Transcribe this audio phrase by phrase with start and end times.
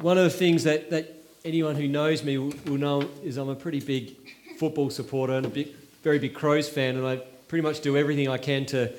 [0.00, 1.12] one of the things that, that
[1.44, 4.16] anyone who knows me will, will know is I'm a pretty big
[4.56, 5.68] football supporter and a big,
[6.02, 7.16] very big Crows fan, and I
[7.48, 8.92] pretty much do everything I can to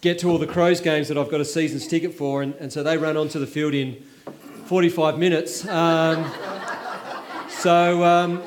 [0.00, 2.72] get to all the Crows games that I've got a season's ticket for, and, and
[2.72, 4.02] so they run onto the field in
[4.66, 5.66] 45 minutes.
[5.68, 6.30] Um,
[7.48, 8.42] so um,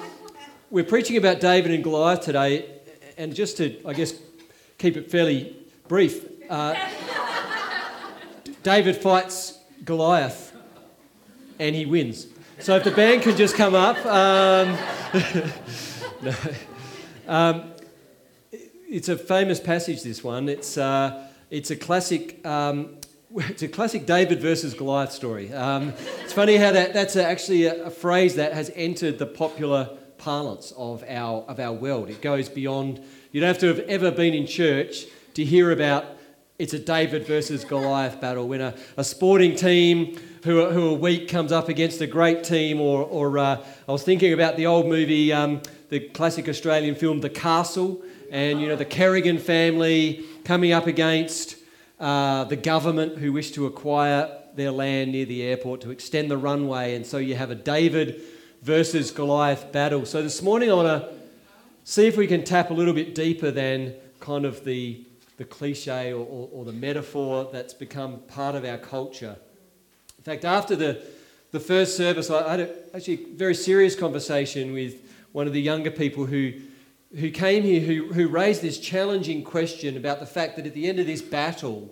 [0.70, 2.70] we're preaching about David and Goliath today,
[3.18, 4.14] and just to, I guess,
[4.78, 5.56] keep it fairly
[5.88, 6.76] brief, uh,
[8.64, 10.51] David fights Goliath
[11.62, 12.26] and he wins.
[12.60, 14.04] So if the band can just come up.
[14.04, 14.76] Um,
[16.24, 16.34] no.
[17.28, 17.72] um,
[18.90, 20.50] it's a famous passage, this one.
[20.50, 22.44] It's, uh, it's a classic.
[22.46, 22.98] Um,
[23.36, 25.54] it's a classic David versus Goliath story.
[25.54, 25.94] Um,
[26.24, 30.74] it's funny how that, that's actually a, a, phrase that has entered the popular parlance
[30.76, 32.10] of our, of our world.
[32.10, 33.02] It goes beyond,
[33.32, 36.06] you don't have to have ever been in church to hear about
[36.60, 40.98] it's a David versus Goliath battle when a, a sporting team who are, who are
[40.98, 44.66] weak comes up against a great team, or, or uh, I was thinking about the
[44.66, 50.26] old movie, um, the classic Australian film, The Castle, and you know the Kerrigan family
[50.44, 51.58] coming up against
[52.00, 56.38] uh, the government who wish to acquire their land near the airport to extend the
[56.38, 58.22] runway, and so you have a David
[58.62, 60.06] versus Goliath battle.
[60.06, 61.14] So this morning I want to
[61.84, 65.06] see if we can tap a little bit deeper than kind of the
[65.38, 69.36] the cliche or, or, or the metaphor that's become part of our culture.
[70.22, 71.02] In fact, after the,
[71.50, 75.02] the first service, I had a, actually a very serious conversation with
[75.32, 76.54] one of the younger people who,
[77.18, 80.88] who came here who, who raised this challenging question about the fact that at the
[80.88, 81.92] end of this battle,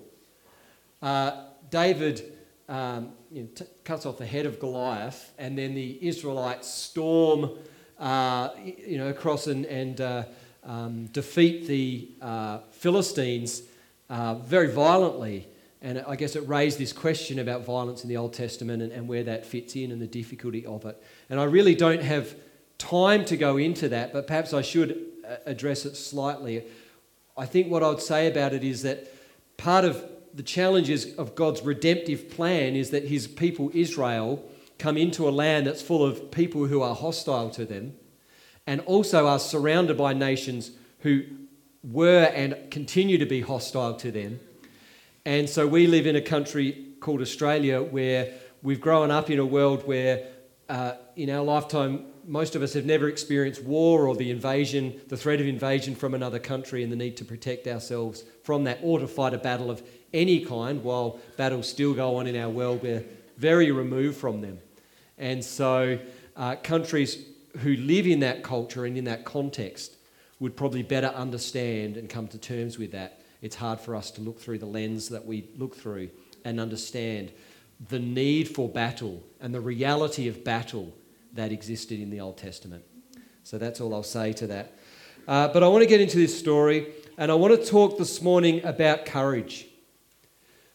[1.01, 5.97] uh, David um, you know, t- cuts off the head of Goliath, and then the
[6.07, 7.57] Israelites storm
[7.97, 10.23] uh, you know, across and, and uh,
[10.63, 13.63] um, defeat the uh, Philistines
[14.07, 15.47] uh, very violently.
[15.81, 19.07] And I guess it raised this question about violence in the Old Testament and, and
[19.07, 21.01] where that fits in and the difficulty of it.
[21.29, 22.35] And I really don't have
[22.77, 26.65] time to go into that, but perhaps I should uh, address it slightly.
[27.37, 29.07] I think what I would say about it is that
[29.57, 30.03] part of
[30.33, 34.43] the challenges of God's redemptive plan is that his people, Israel,
[34.77, 37.93] come into a land that's full of people who are hostile to them
[38.67, 41.23] and also are surrounded by nations who
[41.83, 44.39] were and continue to be hostile to them.
[45.25, 49.45] And so we live in a country called Australia where we've grown up in a
[49.45, 50.27] world where
[50.69, 55.17] uh, in our lifetime most of us have never experienced war or the invasion, the
[55.17, 58.99] threat of invasion from another country and the need to protect ourselves from that or
[58.99, 59.81] to fight a battle of
[60.13, 62.83] any kind while battles still go on in our world.
[62.83, 63.03] We're
[63.37, 64.59] very removed from them.
[65.17, 65.99] And so
[66.35, 67.25] uh, countries
[67.59, 69.95] who live in that culture and in that context
[70.39, 73.18] would probably better understand and come to terms with that.
[73.41, 76.09] It's hard for us to look through the lens that we look through
[76.43, 77.31] and understand
[77.89, 80.93] the need for battle and the reality of battle
[81.33, 82.83] that existed in the Old Testament.
[83.43, 84.73] So that's all I'll say to that.
[85.27, 88.21] Uh, but I want to get into this story and I want to talk this
[88.21, 89.67] morning about courage.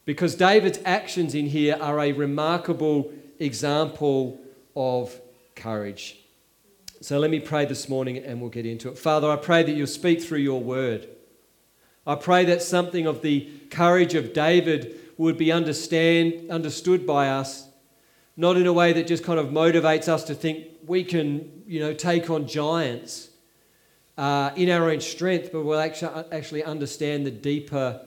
[0.05, 4.41] Because David's actions in here are a remarkable example
[4.77, 5.19] of
[5.57, 6.19] courage.
[7.01, 8.99] So let me pray this morning and we'll get into it.
[8.99, 11.09] Father, I pray that you'll speak through your word.
[12.07, 17.69] I pray that something of the courage of David would be understand, understood by us,
[18.37, 21.81] not in a way that just kind of motivates us to think we can, you
[21.81, 23.31] know, take on giants
[24.19, 28.01] uh, in our own strength, but we'll actually, actually understand the deeper,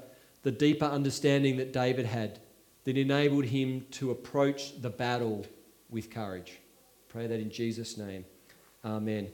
[0.43, 2.39] the deeper understanding that David had
[2.83, 5.45] that enabled him to approach the battle
[5.89, 6.59] with courage.
[7.09, 8.25] Pray that in Jesus' name.
[8.85, 9.29] Amen.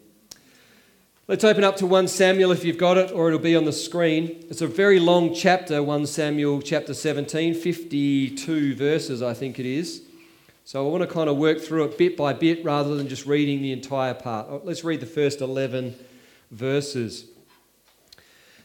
[1.26, 3.72] Let's open up to 1 Samuel if you've got it, or it'll be on the
[3.72, 4.46] screen.
[4.50, 10.02] It's a very long chapter, 1 Samuel chapter 17, 52 verses, I think it is.
[10.66, 13.26] So I want to kind of work through it bit by bit rather than just
[13.26, 14.48] reading the entire part.
[14.50, 15.96] Oh, let's read the first 11
[16.52, 17.28] verses.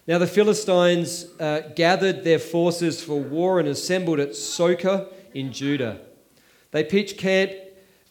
[0.09, 6.01] Now the Philistines uh, gathered their forces for war and assembled at Socoh in Judah.
[6.73, 7.53] They pitched camp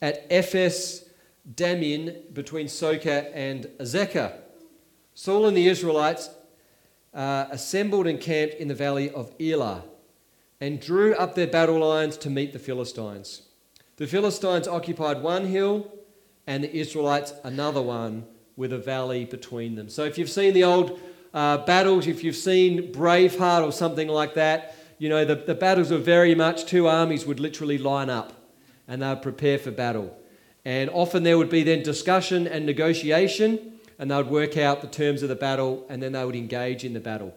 [0.01, 1.06] at Ephes
[1.55, 4.33] Dammim between Socoh and Azekah.
[5.13, 6.29] Saul and the Israelites
[7.13, 9.83] uh, assembled and camped in the valley of Elah
[10.59, 13.43] and drew up their battle lines to meet the Philistines.
[13.97, 15.91] The Philistines occupied one hill
[16.45, 19.89] and the Israelites another one with a valley between them.
[19.89, 20.99] So if you've seen the old
[21.33, 25.91] uh, battles, if you've seen Braveheart or something like that, you know, the, the battles
[25.91, 28.33] were very much two armies would literally line up
[28.87, 30.17] and they would prepare for battle.
[30.67, 34.87] And often there would be then discussion and negotiation, and they would work out the
[34.87, 37.33] terms of the battle, and then they would engage in the battle.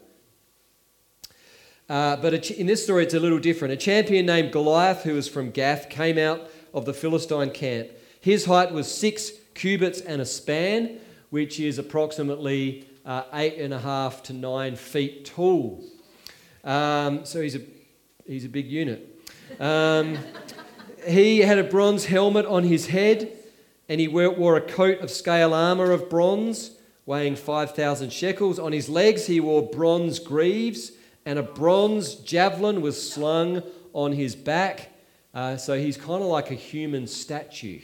[1.88, 3.72] Uh, but in this story, it's a little different.
[3.72, 7.90] A champion named Goliath, who was from Gath, came out of the Philistine camp.
[8.20, 10.98] His height was six cubits and a span,
[11.30, 15.84] which is approximately uh, eight and a half to nine feet tall.
[16.64, 17.60] Um, so he's a,
[18.26, 19.06] he's a big unit.
[19.60, 20.18] Um,
[21.06, 23.32] he had a bronze helmet on his head,
[23.88, 26.72] and he wore a coat of scale armour of bronze,
[27.06, 28.58] weighing 5,000 shekels.
[28.58, 30.92] On his legs, he wore bronze greaves,
[31.26, 33.62] and a bronze javelin was slung
[33.92, 34.90] on his back.
[35.34, 37.80] Uh, so he's kind of like a human statue.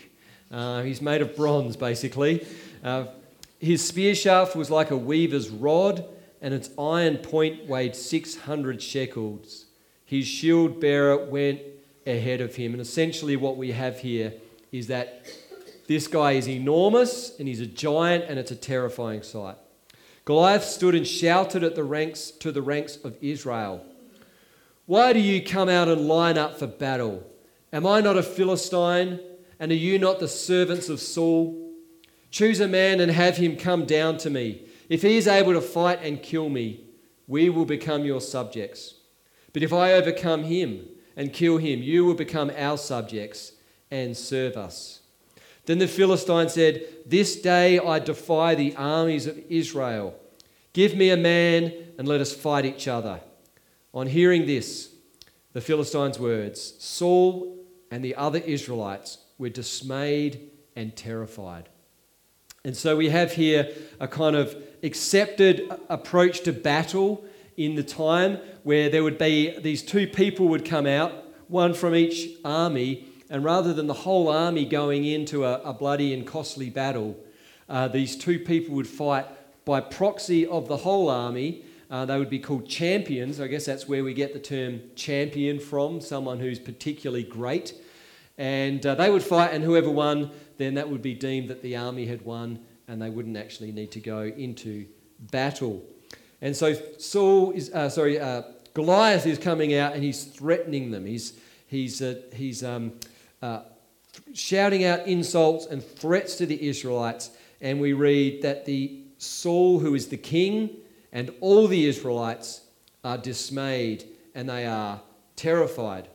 [0.51, 2.47] Uh, he's made of bronze, basically.
[2.83, 3.07] Uh,
[3.59, 6.05] his spear shaft was like a weaver's rod,
[6.41, 9.65] and its iron point weighed 600 shekels.
[10.05, 11.61] His shield bearer went
[12.07, 12.73] ahead of him.
[12.73, 14.35] And essentially, what we have here
[14.73, 15.27] is that
[15.87, 19.57] this guy is enormous and he's a giant, and it's a terrifying sight.
[20.25, 23.85] Goliath stood and shouted at the ranks to the ranks of Israel.
[24.87, 27.25] Why do you come out and line up for battle?
[27.73, 29.21] Am I not a Philistine?
[29.59, 31.73] And are you not the servants of Saul?
[32.31, 34.67] Choose a man and have him come down to me.
[34.89, 36.85] If he is able to fight and kill me,
[37.27, 38.95] we will become your subjects.
[39.53, 40.87] But if I overcome him
[41.17, 43.53] and kill him, you will become our subjects
[43.91, 45.01] and serve us.
[45.65, 50.15] Then the Philistine said, This day I defy the armies of Israel.
[50.73, 53.21] Give me a man and let us fight each other.
[53.93, 54.91] On hearing this,
[55.53, 61.69] the Philistines' words, Saul and the other Israelites were dismayed and terrified.
[62.65, 67.25] And so we have here a kind of accepted approach to battle
[67.57, 71.13] in the time where there would be these two people would come out,
[71.49, 76.13] one from each army, and rather than the whole army going into a, a bloody
[76.13, 77.17] and costly battle,
[77.69, 79.27] uh, these two people would fight
[79.65, 81.65] by proxy of the whole army.
[81.91, 83.41] Uh, they would be called champions.
[83.41, 87.75] I guess that's where we get the term champion from, someone who's particularly great.
[88.39, 91.77] And uh, they would fight, and whoever won, then that would be deemed that the
[91.77, 94.87] army had won, and they wouldn't actually need to go into
[95.19, 95.83] battle.
[96.47, 101.05] And so Saul is, uh, sorry, uh, Goliath is coming out and he's threatening them.
[101.05, 101.33] He's,
[101.67, 102.93] he's, uh, he's um,
[103.43, 103.63] uh,
[104.33, 107.31] shouting out insults and threats to the Israelites.
[107.61, 110.71] And we read that the Saul, who is the king,
[111.11, 112.61] and all the Israelites
[113.03, 115.01] are dismayed and they are
[115.35, 116.07] terrified.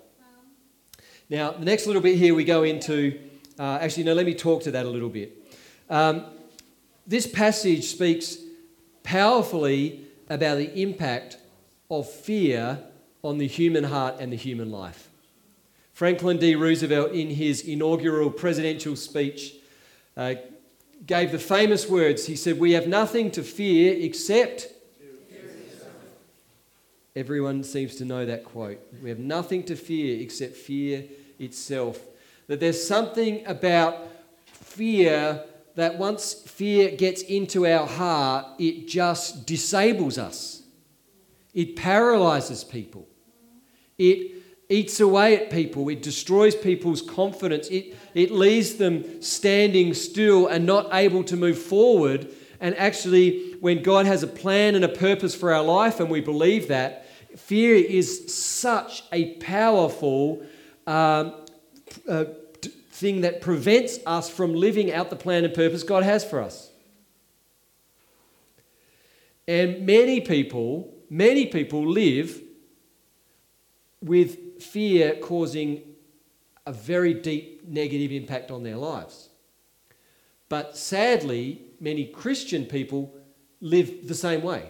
[1.29, 3.19] Now, the next little bit here we go into,
[3.59, 5.53] uh, actually, no, let me talk to that a little bit.
[5.89, 6.23] Um,
[7.05, 8.37] this passage speaks
[9.03, 11.37] powerfully about the impact
[11.89, 12.79] of fear
[13.21, 15.09] on the human heart and the human life.
[15.91, 16.55] Franklin D.
[16.55, 19.55] Roosevelt, in his inaugural presidential speech,
[20.15, 20.35] uh,
[21.05, 22.25] gave the famous words.
[22.25, 24.67] He said, We have nothing to fear except.
[27.13, 28.79] Everyone seems to know that quote.
[29.03, 31.03] We have nothing to fear except fear
[31.39, 31.99] itself.
[32.47, 34.07] That there's something about
[34.45, 35.43] fear
[35.75, 40.63] that once fear gets into our heart, it just disables us.
[41.53, 43.07] It paralyzes people.
[43.97, 44.31] It
[44.69, 45.89] eats away at people.
[45.89, 47.67] It destroys people's confidence.
[47.67, 52.29] It, it leaves them standing still and not able to move forward.
[52.59, 56.21] And actually, when God has a plan and a purpose for our life, and we
[56.21, 60.43] believe that, fear is such a powerful
[60.87, 61.33] um,
[62.07, 62.25] uh,
[63.01, 66.69] thing that prevents us from living out the plan and purpose God has for us.
[69.47, 72.39] And many people, many people live
[74.03, 75.81] with fear causing
[76.67, 79.29] a very deep negative impact on their lives.
[80.47, 83.15] But sadly, many Christian people
[83.61, 84.69] live the same way.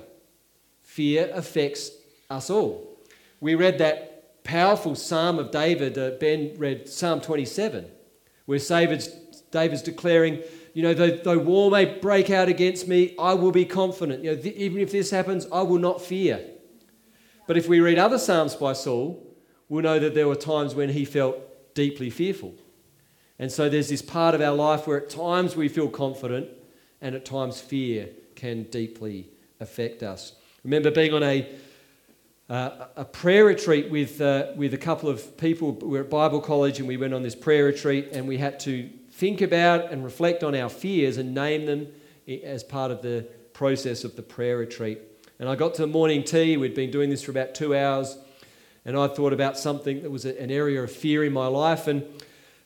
[0.80, 1.92] Fear affects
[2.30, 2.98] us all.
[3.42, 7.92] We read that powerful Psalm of David, uh, Ben read Psalm 27
[8.46, 9.08] where David's,
[9.52, 10.42] David's declaring,
[10.74, 14.24] you know, though, though, war may break out against me, I will be confident.
[14.24, 16.46] You know, th- even if this happens, I will not fear.
[17.48, 19.22] But if we read other Psalms by Saul,
[19.68, 21.38] we'll know that there were times when he felt
[21.74, 22.54] deeply fearful.
[23.40, 26.48] And so there's this part of our life where at times we feel confident
[27.02, 29.30] and at times fear can deeply
[29.60, 30.34] affect us.
[30.64, 31.50] Remember being on a
[32.52, 35.72] uh, a prayer retreat with, uh, with a couple of people.
[35.72, 38.60] We were at Bible college and we went on this prayer retreat and we had
[38.62, 41.88] to think about and reflect on our fears and name them
[42.44, 45.00] as part of the process of the prayer retreat.
[45.40, 48.18] And I got to morning tea, we'd been doing this for about two hours,
[48.84, 51.88] and I thought about something that was an area of fear in my life.
[51.88, 52.06] And,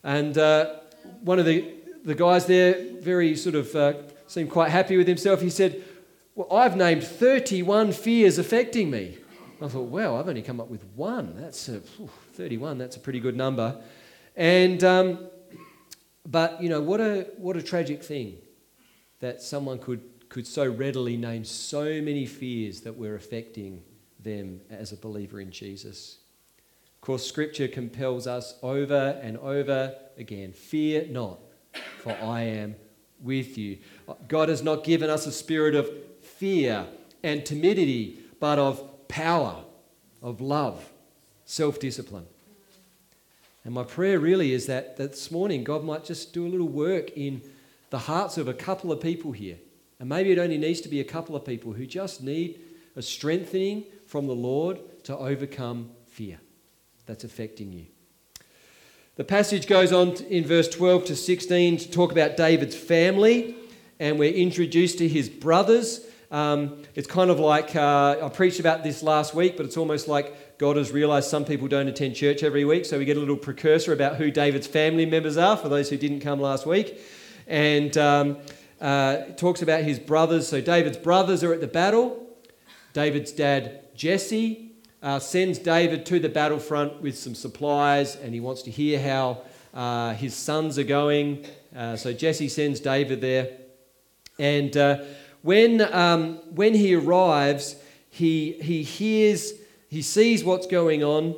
[0.04, 0.78] and uh,
[1.22, 1.64] one of the,
[2.04, 3.94] the guys there, very sort of, uh,
[4.26, 5.84] seemed quite happy with himself, he said,
[6.34, 9.20] Well, I've named 31 fears affecting me.
[9.62, 11.36] I thought, well, I've only come up with one.
[11.38, 11.80] That's a,
[12.34, 13.82] 31, that's a pretty good number.
[14.36, 15.30] And um,
[16.26, 18.38] But, you know, what a, what a tragic thing
[19.20, 23.84] that someone could, could so readily name so many fears that were affecting
[24.20, 26.18] them as a believer in Jesus.
[26.96, 31.40] Of course, Scripture compels us over and over again fear not,
[32.00, 32.76] for I am
[33.22, 33.78] with you.
[34.28, 35.90] God has not given us a spirit of
[36.22, 36.88] fear
[37.22, 39.64] and timidity, but of power,
[40.22, 40.92] of love,
[41.46, 42.26] self discipline.
[43.64, 47.12] And my prayer really is that this morning God might just do a little work
[47.18, 47.42] in
[47.90, 49.58] the hearts of a couple of people here.
[50.00, 52.60] And maybe it only needs to be a couple of people who just need
[52.96, 56.40] a strengthening from the Lord to overcome fear
[57.06, 57.86] that's affecting you.
[59.16, 63.56] The passage goes on in verse 12 to 16 to talk about David's family,
[64.00, 66.06] and we're introduced to his brothers.
[66.32, 70.08] Um, it's kind of like uh, I preached about this last week, but it's almost
[70.08, 73.20] like God has realized some people don't attend church every week, so we get a
[73.20, 77.00] little precursor about who David's family members are for those who didn't come last week.
[77.48, 78.38] And um,
[78.82, 80.48] uh, talks about his brothers.
[80.48, 82.28] So David's brothers are at the battle.
[82.94, 84.72] David's dad, Jesse,
[85.04, 89.42] uh, sends David to the battlefront with some supplies, and he wants to hear how
[89.74, 91.46] uh, his sons are going.
[91.76, 93.50] Uh, so Jesse sends David there.
[94.40, 95.04] And uh,
[95.46, 97.76] when, um, when he arrives,
[98.10, 99.54] he, he hears,
[99.90, 101.36] he sees what's going on,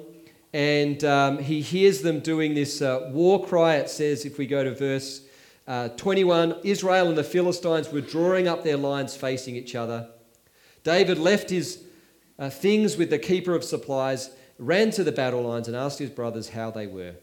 [0.54, 3.76] and um, he hears them doing this uh, war cry.
[3.76, 5.28] It says, if we go to verse
[5.68, 10.08] uh, 21, Israel and the Philistines were drawing up their lines facing each other.
[10.86, 11.84] David left his
[12.40, 16.12] uh, things with the keeper of supplies, ran to the battle lines, and asked his
[16.12, 17.16] brothers how they were.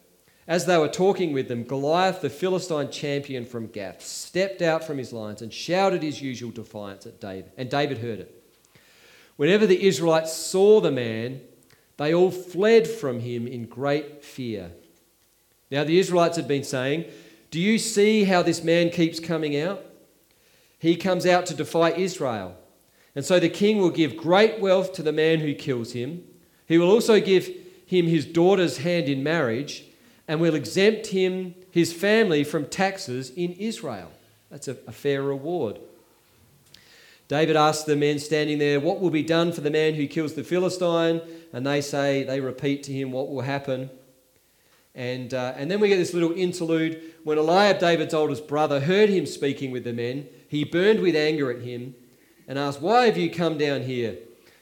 [0.47, 4.99] As they were talking with them, Goliath, the Philistine champion from Gath, stepped out from
[4.99, 8.43] his lines and shouted his usual defiance at David, and David heard it.
[9.37, 11.41] Whenever the Israelites saw the man,
[11.97, 14.71] they all fled from him in great fear.
[15.71, 17.07] Now, the Israelites had been saying,
[17.51, 19.85] Do you see how this man keeps coming out?
[20.79, 22.57] He comes out to defy Israel.
[23.17, 26.25] And so the king will give great wealth to the man who kills him.
[26.67, 27.49] He will also give
[27.87, 29.85] him his daughter's hand in marriage
[30.27, 34.11] and will exempt him, his family, from taxes in Israel.
[34.51, 35.79] That's a, a fair reward.
[37.29, 40.35] David asks the men standing there, What will be done for the man who kills
[40.35, 41.21] the Philistine?
[41.53, 43.91] And they say, they repeat to him what will happen.
[44.95, 47.01] And, uh, and then we get this little interlude.
[47.25, 51.51] When Eliab, David's oldest brother, heard him speaking with the men, he burned with anger
[51.51, 51.95] at him
[52.47, 54.17] and asked, Why have you come down here?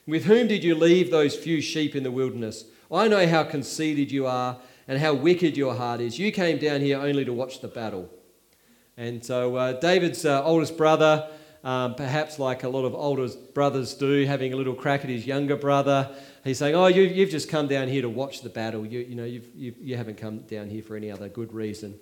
[0.07, 2.64] With whom did you leave those few sheep in the wilderness?
[2.90, 4.59] I know how conceited you are
[4.89, 6.19] and how wicked your heart is.
[6.19, 8.09] You came down here only to watch the battle.
[8.97, 11.29] And so uh, David's uh, oldest brother,
[11.65, 15.27] um, perhaps like a lot of older brothers do, having a little crack at his
[15.27, 18.85] younger brother, he's saying, "Oh, you, have just come down here to watch the battle.
[18.85, 21.99] You, you know, you've, you've, you haven't come down here for any other good reason."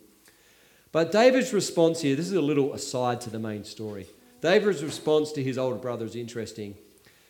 [0.92, 4.06] But David's response here, this is a little aside to the main story.
[4.40, 6.74] David's response to his older brother is interesting.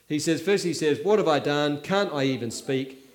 [0.09, 1.81] He says, first he says, What have I done?
[1.83, 3.07] Can't I even speak?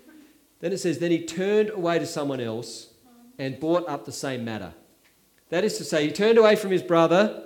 [0.59, 2.93] Then it says, Then he turned away to someone else
[3.37, 4.73] and brought up the same matter.
[5.49, 7.45] That is to say, he turned away from his brother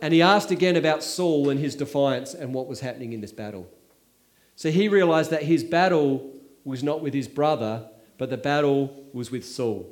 [0.00, 3.32] and he asked again about Saul and his defiance and what was happening in this
[3.32, 3.68] battle.
[4.56, 6.32] So he realized that his battle
[6.64, 7.88] was not with his brother,
[8.18, 9.88] but the battle was with Saul.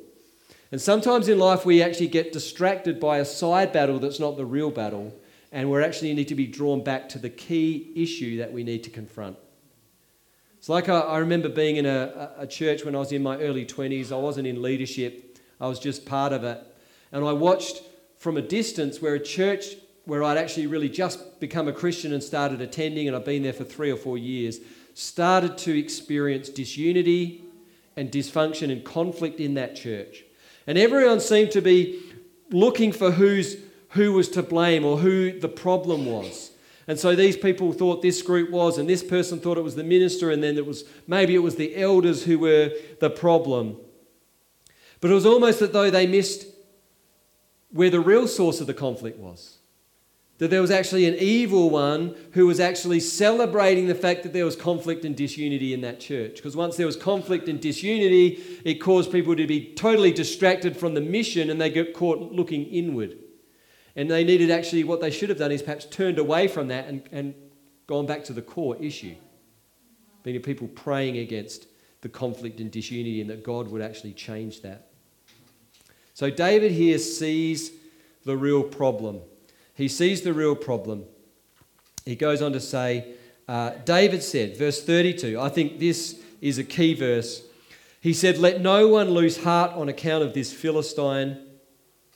[0.71, 4.45] And sometimes in life, we actually get distracted by a side battle that's not the
[4.45, 5.13] real battle,
[5.51, 8.83] and we actually need to be drawn back to the key issue that we need
[8.85, 9.37] to confront.
[10.61, 13.35] It's like I, I remember being in a, a church when I was in my
[13.39, 14.11] early 20s.
[14.11, 16.63] I wasn't in leadership, I was just part of it.
[17.11, 17.81] And I watched
[18.19, 19.73] from a distance where a church
[20.05, 23.53] where I'd actually really just become a Christian and started attending, and I've been there
[23.53, 24.59] for three or four years,
[24.93, 27.43] started to experience disunity
[27.97, 30.23] and dysfunction and conflict in that church.
[30.67, 32.03] And everyone seemed to be
[32.51, 33.57] looking for who's,
[33.89, 36.50] who was to blame or who the problem was.
[36.87, 39.83] And so these people thought this group was, and this person thought it was the
[39.83, 43.77] minister, and then it was maybe it was the elders who were the problem.
[44.99, 46.45] But it was almost as though they missed
[47.71, 49.57] where the real source of the conflict was.
[50.39, 54.45] That there was actually an evil one who was actually celebrating the fact that there
[54.45, 56.37] was conflict and disunity in that church.
[56.37, 60.95] Because once there was conflict and disunity, it caused people to be totally distracted from
[60.95, 63.19] the mission and they get caught looking inward.
[63.95, 66.87] And they needed actually, what they should have done is perhaps turned away from that
[66.87, 67.33] and, and
[67.87, 69.15] gone back to the core issue.
[70.23, 71.67] Being people praying against
[72.01, 74.87] the conflict and disunity and that God would actually change that.
[76.13, 77.71] So David here sees
[78.23, 79.21] the real problem.
[79.73, 81.05] He sees the real problem.
[82.05, 83.13] He goes on to say,
[83.47, 87.43] uh, David said, verse 32, I think this is a key verse.
[87.99, 91.37] He said, Let no one lose heart on account of this Philistine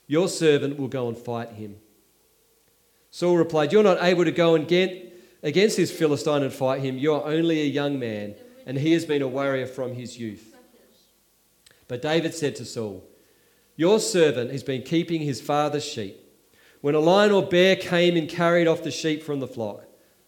[0.08, 1.78] Your servant will go and fight him.
[3.12, 6.98] Saul replied, You're not able to go and get against this Philistine and fight him.
[6.98, 8.36] You're only a young man,
[8.66, 10.56] and he has been a warrior from his youth.
[11.88, 13.04] But David said to Saul,
[13.76, 16.20] Your servant has been keeping his father's sheep.
[16.82, 19.86] When a lion or bear came and carried off the sheep from the flock,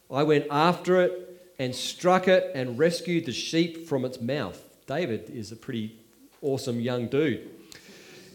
[0.10, 4.64] I went after it and struck it and rescued the sheep from its mouth.
[4.86, 6.00] David is a pretty
[6.42, 7.50] awesome young dude.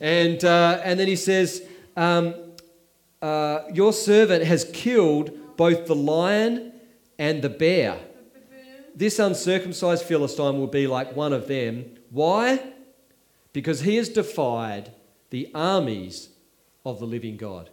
[0.03, 1.63] And, uh, and then he says,
[1.97, 2.35] um,
[3.23, 6.73] uh, Your servant has killed both the lion
[7.19, 7.99] and the bear.
[8.95, 11.97] This uncircumcised Philistine will be like one of them.
[12.11, 12.61] Why?
[13.53, 14.91] Because he has defied
[15.31, 16.29] the armies
[16.85, 17.71] of the living God.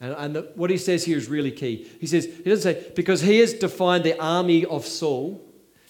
[0.00, 1.86] And, and the, what he says here is really key.
[2.00, 5.44] He says, he doesn't say, because he has defied the army of Saul.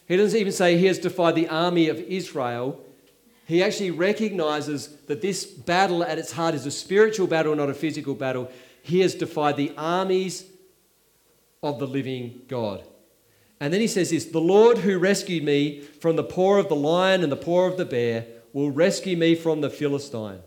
[0.07, 2.81] He doesn't even say he has defied the army of Israel.
[3.49, 7.75] He actually recognizes that this battle at its heart is a spiritual battle, not a
[7.75, 8.53] physical battle.
[8.83, 10.45] He has defied the armies
[11.63, 12.85] of the living God.
[13.59, 16.77] And then he says this The Lord who rescued me from the paw of the
[16.77, 20.41] lion and the paw of the bear will rescue me from the Philistine.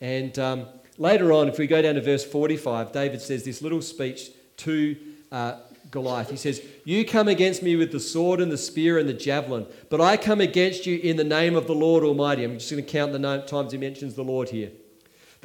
[0.00, 3.82] And um, later on, if we go down to verse 45, David says this little
[3.82, 4.96] speech to
[5.32, 5.58] uh,
[5.90, 6.30] Goliath.
[6.30, 9.66] He says, You come against me with the sword and the spear and the javelin,
[9.88, 12.44] but I come against you in the name of the Lord Almighty.
[12.44, 14.70] I'm just going to count the times he mentions the Lord here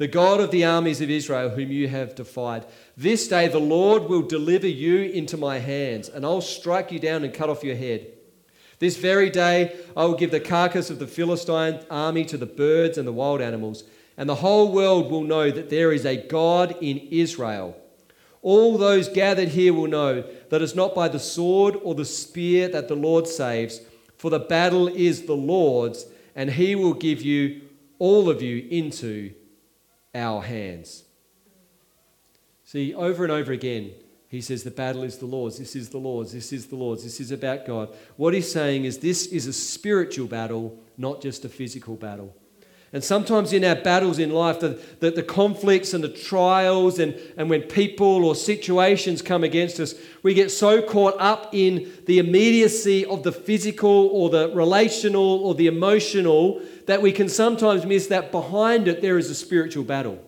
[0.02, 2.66] the God of the armies of Israel, whom you have defied.
[2.96, 7.24] This day the Lord will deliver you into my hands, and I'll strike you down
[7.24, 8.08] and cut off your head.
[8.78, 12.98] This very day I will give the carcass of the Philistine army to the birds
[12.98, 13.84] and the wild animals,
[14.16, 17.76] and the whole world will know that there is a God in Israel.
[18.42, 22.68] All those gathered here will know that it's not by the sword or the spear
[22.68, 23.80] that the Lord saves,
[24.18, 27.62] for the battle is the Lord's, and he will give you,
[27.98, 29.32] all of you, into
[30.14, 31.04] our hands.
[32.64, 33.92] See, over and over again,
[34.28, 35.58] he says the battle is the Lord's.
[35.58, 36.32] This is the Lord's.
[36.32, 37.04] This is the Lord's.
[37.04, 37.94] This is about God.
[38.16, 42.34] What he's saying is this is a spiritual battle, not just a physical battle.
[42.94, 47.18] And sometimes in our battles in life, the, the, the, conflicts and the trials, and,
[47.38, 52.18] and when people or situations come against us, we get so caught up in the
[52.18, 58.08] immediacy of the physical or the relational or the emotional that we can sometimes miss
[58.08, 60.22] that behind it there is a spiritual battle.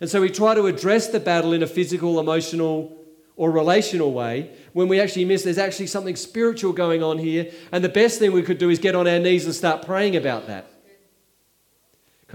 [0.00, 2.96] And so we try to address the battle in a physical, emotional,
[3.36, 7.52] or relational way when we actually miss there's actually something spiritual going on here.
[7.70, 10.16] And the best thing we could do is get on our knees and start praying
[10.16, 10.66] about that.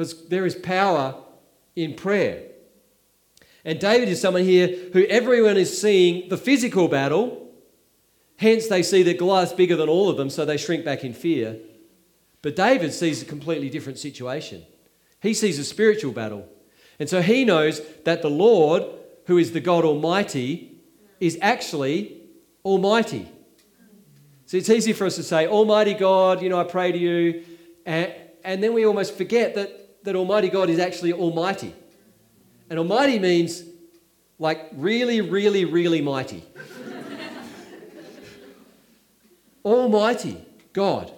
[0.01, 1.13] Because there is power
[1.75, 2.41] in prayer.
[3.63, 7.47] And David is someone here who everyone is seeing the physical battle.
[8.37, 11.13] Hence, they see that Goliath's bigger than all of them, so they shrink back in
[11.13, 11.59] fear.
[12.41, 14.65] But David sees a completely different situation.
[15.21, 16.49] He sees a spiritual battle.
[16.97, 18.81] And so he knows that the Lord,
[19.27, 20.79] who is the God Almighty,
[21.19, 22.23] is actually
[22.65, 23.31] Almighty.
[24.47, 27.43] So it's easy for us to say, Almighty God, you know, I pray to you.
[27.85, 28.11] And,
[28.43, 31.75] and then we almost forget that, that Almighty God is actually Almighty.
[32.69, 33.63] And Almighty means
[34.39, 36.43] like really, really, really mighty.
[39.65, 41.11] Almighty God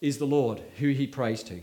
[0.00, 1.62] is the Lord who he prays to.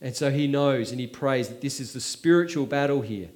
[0.00, 3.30] And so he knows and he prays that this is the spiritual battle here.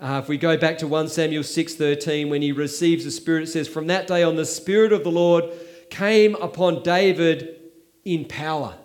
[0.00, 3.46] Uh, if we go back to 1 Samuel 6:13, when he receives the Spirit, it
[3.48, 5.44] says, From that day on, the Spirit of the Lord
[5.90, 7.56] came upon David
[8.04, 8.76] in power.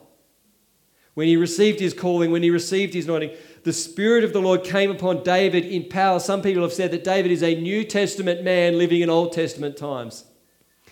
[1.14, 4.64] When he received his calling, when he received his anointing, the Spirit of the Lord
[4.64, 6.20] came upon David in power.
[6.20, 9.78] Some people have said that David is a New Testament man living in Old Testament
[9.78, 10.26] times.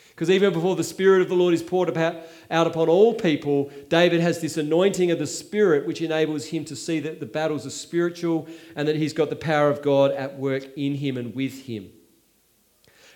[0.09, 4.21] Because even before the Spirit of the Lord is poured out upon all people, David
[4.21, 7.71] has this anointing of the Spirit which enables him to see that the battles are
[7.71, 11.65] spiritual and that he's got the power of God at work in him and with
[11.65, 11.89] him.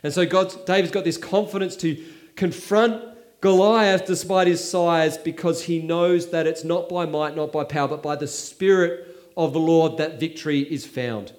[0.01, 2.03] And so God's, David's got this confidence to
[2.35, 7.63] confront Goliath despite his size because he knows that it's not by might, not by
[7.63, 11.33] power, but by the Spirit of the Lord that victory is found.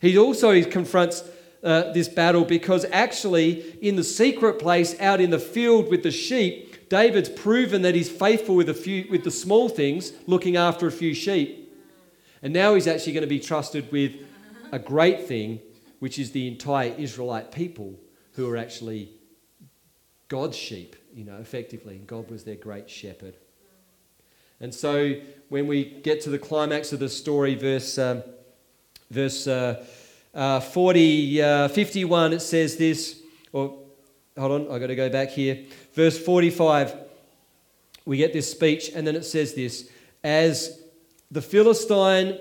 [0.00, 1.24] He also confronts
[1.62, 6.10] uh, this battle because actually, in the secret place out in the field with the
[6.10, 10.86] sheep, David's proven that he's faithful with, a few, with the small things, looking after
[10.86, 11.72] a few sheep.
[12.42, 14.12] And now he's actually going to be trusted with
[14.72, 15.60] a great thing,
[16.00, 17.94] which is the entire Israelite people
[18.32, 19.12] who are actually
[20.32, 22.00] God's sheep, you know, effectively.
[22.06, 23.36] God was their great shepherd.
[24.62, 25.12] And so
[25.50, 28.22] when we get to the climax of the story, verse, um,
[29.10, 29.84] verse uh,
[30.32, 33.20] uh, 40, uh, 51, it says this,
[33.52, 33.78] or
[34.38, 35.64] hold on, I've got to go back here.
[35.92, 36.96] Verse 45,
[38.06, 39.90] we get this speech, and then it says this
[40.24, 40.80] As
[41.30, 42.38] the Philistine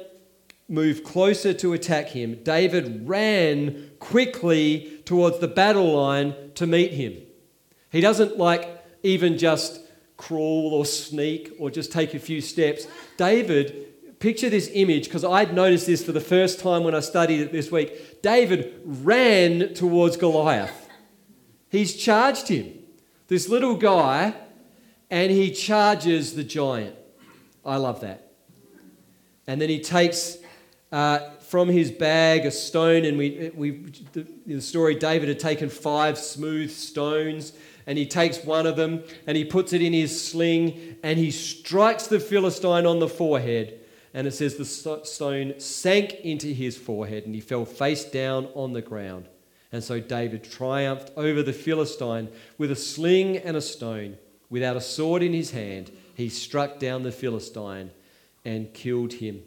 [0.70, 7.24] moved closer to attack him, David ran quickly towards the battle line to meet him.
[7.92, 9.82] He doesn't like even just
[10.18, 12.88] crawl or sneak or just take a few steps.
[13.18, 17.42] David, picture this image because I'd noticed this for the first time when I studied
[17.42, 18.22] it this week.
[18.22, 20.90] David ran towards Goliath.
[21.70, 22.80] He's charged him.
[23.28, 24.36] This little guy,
[25.10, 26.96] and he charges the giant.
[27.66, 28.34] I love that.
[29.48, 30.38] And then he takes
[30.92, 33.72] uh, from his bag a stone, and we, we
[34.14, 37.54] the, the story David had taken five smooth stones
[37.92, 41.30] and he takes one of them and he puts it in his sling and he
[41.30, 43.82] strikes the Philistine on the forehead.
[44.14, 48.72] And it says the stone sank into his forehead and he fell face down on
[48.72, 49.28] the ground.
[49.74, 54.18] And so David triumphed over the Philistine with a sling and a stone.
[54.50, 57.92] Without a sword in his hand, he struck down the Philistine
[58.46, 59.42] and killed him.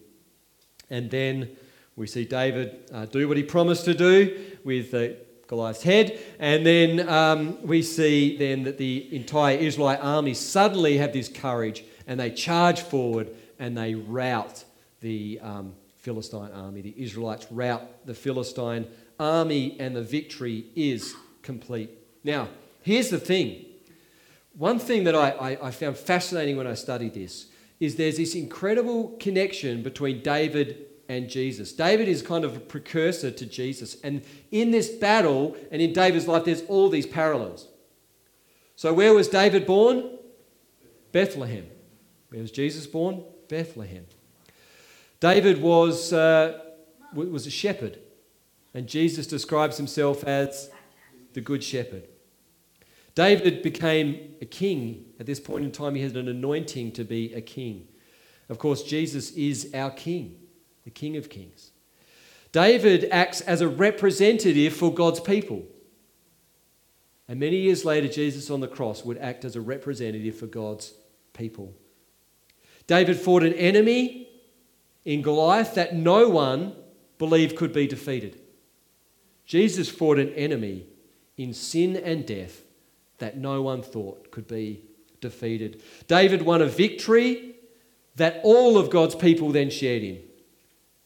[0.90, 1.56] And then
[1.96, 5.14] we see David uh, do what he promised to do with uh,
[5.46, 6.18] Goliath's head.
[6.38, 11.84] And then um, we see then that the entire Israelite army suddenly have this courage
[12.06, 14.64] and they charge forward and they rout
[15.00, 16.80] the um, Philistine army.
[16.80, 18.86] The Israelites rout the Philistine
[19.18, 21.90] army and the victory is complete.
[22.24, 22.48] Now,
[22.82, 23.66] here's the thing.
[24.56, 27.46] One thing that I, I, I found fascinating when I studied this
[27.80, 31.72] is there's this incredible connection between David and Jesus.
[31.72, 33.96] David is kind of a precursor to Jesus.
[34.02, 37.68] And in this battle and in David's life, there's all these parallels.
[38.76, 40.18] So, where was David born?
[41.12, 41.66] Bethlehem.
[42.30, 43.22] Where was Jesus born?
[43.48, 44.06] Bethlehem.
[45.20, 46.58] David was, uh,
[47.14, 47.98] was a shepherd,
[48.74, 50.70] and Jesus describes himself as
[51.34, 52.08] the good shepherd.
[53.14, 55.04] David became a king.
[55.20, 57.86] At this point in time, he had an anointing to be a king.
[58.48, 60.43] Of course, Jesus is our king
[60.84, 61.72] the King of Kings.
[62.52, 65.64] David acts as a representative for God's people.
[67.26, 70.94] And many years later, Jesus on the cross would act as a representative for God's
[71.32, 71.74] people.
[72.86, 74.28] David fought an enemy
[75.04, 76.76] in Goliath that no one
[77.18, 78.40] believed could be defeated.
[79.46, 80.86] Jesus fought an enemy
[81.36, 82.62] in sin and death
[83.18, 84.82] that no one thought could be
[85.20, 85.82] defeated.
[86.06, 87.56] David won a victory
[88.16, 90.22] that all of God's people then shared in.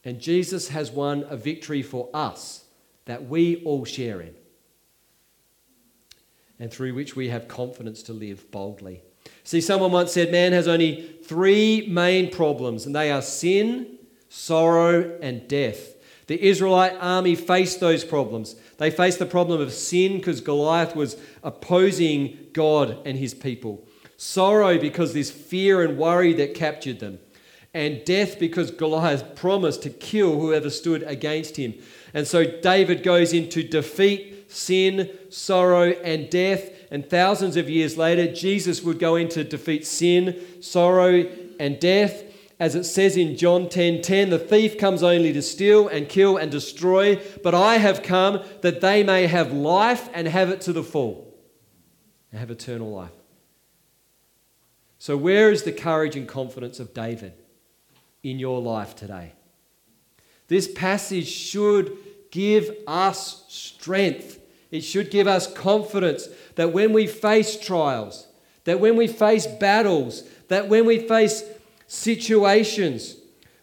[0.08, 2.64] And Jesus has won a victory for us
[3.04, 4.34] that we all share in,
[6.58, 9.02] and through which we have confidence to live boldly.
[9.44, 13.98] See, someone once said man has only three main problems, and they are sin,
[14.30, 15.96] sorrow, and death.
[16.26, 18.56] The Israelite army faced those problems.
[18.78, 23.86] They faced the problem of sin because Goliath was opposing God and his people.
[24.16, 27.18] Sorrow because this fear and worry that captured them
[27.74, 31.74] and death because Goliath promised to kill whoever stood against him.
[32.14, 36.70] And so David goes into defeat, sin, sorrow, and death.
[36.90, 42.24] And thousands of years later, Jesus would go into defeat sin, sorrow, and death.
[42.58, 46.08] As it says in John 10:10, 10, 10, the thief comes only to steal and
[46.08, 50.60] kill and destroy, but I have come that they may have life and have it
[50.62, 51.34] to the full.
[52.32, 53.12] And have eternal life.
[54.98, 57.34] So where is the courage and confidence of David?
[58.22, 59.32] In your life today.
[60.48, 61.96] This passage should
[62.30, 64.40] give us strength.
[64.70, 68.26] It should give us confidence that when we face trials,
[68.64, 71.42] that when we face battles, that when we face
[71.86, 73.16] situations,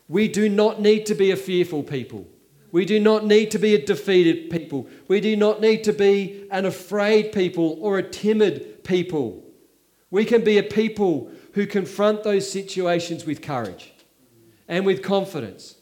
[0.08, 2.28] we do not need to be a fearful people.
[2.72, 4.88] We do not need to be a defeated people.
[5.08, 9.44] We do not need to be an afraid people or a timid people.
[10.12, 13.95] We can be a people who confront those situations with courage
[14.68, 15.76] and with confidence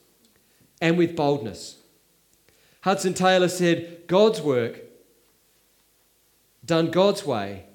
[0.82, 1.78] and with boldness.
[2.82, 4.82] Hudson Taylor said, God's work,
[6.66, 7.66] done God's way,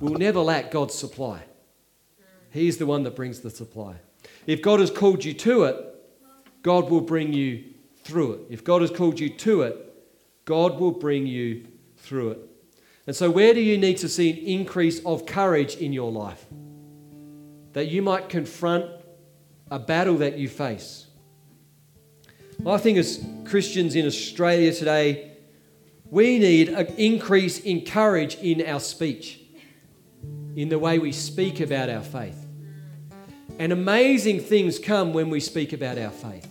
[0.00, 1.42] will never lack God's supply.
[2.50, 3.96] He's the one that brings the supply.
[4.46, 5.84] If God has called you to it,
[6.62, 7.64] God will bring you
[8.04, 8.40] through it.
[8.50, 9.84] If God has called you to it,
[10.44, 12.38] God will bring you through it.
[13.06, 16.46] And so, where do you need to see an increase of courage in your life?
[17.72, 18.90] That you might confront
[19.70, 21.06] a battle that you face.
[22.66, 25.32] I think as Christians in Australia today,
[26.10, 29.40] we need an increase in courage in our speech,
[30.56, 32.46] in the way we speak about our faith.
[33.58, 36.48] And amazing things come when we speak about our faith,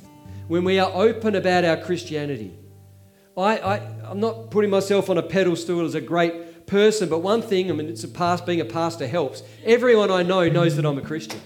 [0.48, 2.58] when we are open about our Christianity.
[3.36, 3.78] I, I,
[4.10, 7.74] am not putting myself on a pedestal as a great person, but one thing, I
[7.74, 9.44] mean, it's a past, being a pastor helps.
[9.64, 11.40] Everyone I know knows that I'm a Christian.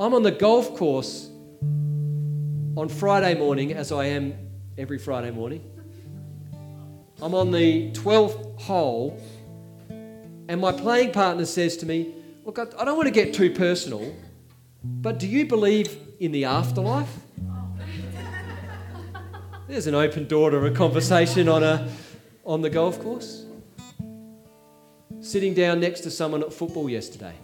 [0.00, 1.28] I'm on the golf course
[2.76, 4.32] on Friday morning, as I am
[4.78, 5.68] every Friday morning.
[7.20, 9.20] I'm on the 12th hole,
[9.90, 14.14] and my playing partner says to me, Look, I don't want to get too personal,
[14.84, 17.12] but do you believe in the afterlife?
[19.66, 21.92] There's an open door to a conversation on, a,
[22.44, 23.46] on the golf course.
[25.20, 27.34] Sitting down next to someone at football yesterday.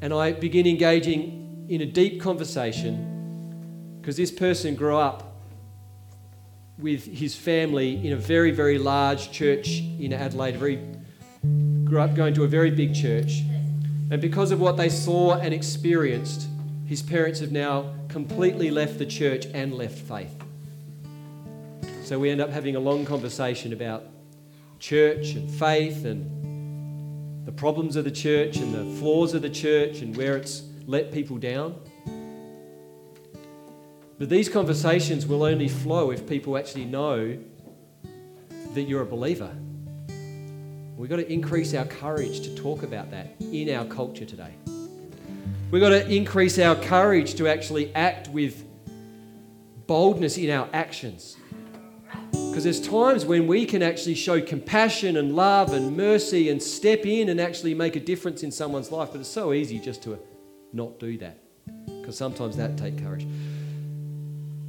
[0.00, 5.36] And I begin engaging in a deep conversation because this person grew up
[6.78, 10.76] with his family in a very, very large church in Adelaide, very,
[11.84, 13.42] grew up going to a very big church.
[14.10, 16.46] And because of what they saw and experienced,
[16.84, 20.34] his parents have now completely left the church and left faith.
[22.04, 24.04] So we end up having a long conversation about
[24.78, 26.35] church and faith and
[27.56, 31.38] problems of the church and the flaws of the church and where it's let people
[31.38, 31.74] down.
[34.18, 37.38] But these conversations will only flow if people actually know
[38.74, 39.54] that you're a believer.
[40.96, 44.54] We've got to increase our courage to talk about that in our culture today.
[45.70, 48.64] We've got to increase our courage to actually act with
[49.86, 51.36] boldness in our actions.
[52.56, 57.04] Because there's times when we can actually show compassion and love and mercy and step
[57.04, 60.18] in and actually make a difference in someone's life, but it's so easy just to
[60.72, 61.36] not do that.
[61.84, 63.26] Because sometimes that takes courage.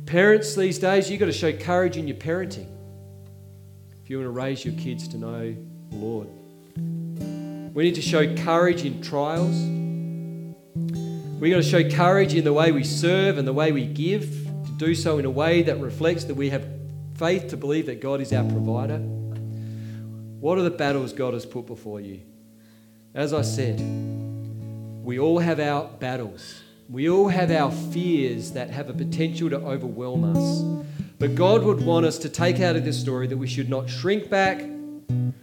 [0.05, 2.67] Parents these days, you've got to show courage in your parenting.
[4.03, 5.55] If you want to raise your kids to know
[5.89, 6.27] the Lord.
[7.73, 9.55] We need to show courage in trials.
[11.39, 14.23] We've got to show courage in the way we serve and the way we give,
[14.65, 16.76] to do so in a way that reflects that we have
[17.17, 18.97] faith to believe that God is our provider.
[20.39, 22.21] What are the battles God has put before you?
[23.13, 23.79] As I said,
[25.03, 26.61] we all have our battles.
[26.89, 30.61] We all have our fears that have a potential to overwhelm us.
[31.19, 33.89] But God would want us to take out of this story that we should not
[33.89, 34.61] shrink back,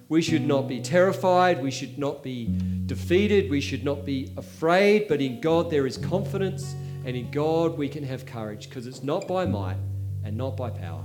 [0.09, 1.63] we should not be terrified.
[1.63, 2.49] We should not be
[2.87, 3.51] defeated.
[3.51, 5.09] We should not be afraid.
[5.09, 6.75] But in God, there is confidence.
[7.05, 9.77] And in God, we can have courage because it's not by might
[10.23, 11.05] and not by power,